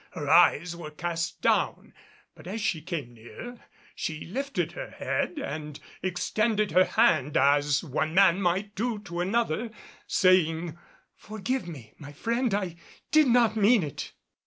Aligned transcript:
Her 0.13 0.27
eyes 0.31 0.75
were 0.75 0.89
cast 0.89 1.41
down, 1.43 1.93
but 2.33 2.47
as 2.47 2.59
she 2.59 2.81
came 2.81 3.13
near 3.13 3.59
she 3.93 4.21
lifted 4.25 4.71
her 4.71 4.89
head 4.89 5.37
and 5.37 5.79
extended 6.01 6.71
her 6.71 6.85
hand 6.85 7.37
as 7.37 7.83
one 7.83 8.15
man 8.15 8.41
might 8.41 8.73
do 8.73 8.97
to 8.97 9.19
another, 9.19 9.69
saying, 10.07 10.75
"Forgive 11.15 11.67
me, 11.67 11.93
my 11.99 12.13
friend, 12.13 12.51
I 12.51 12.77
did 13.11 13.27
not 13.27 13.55
mean 13.55 13.83
it." 13.83 14.13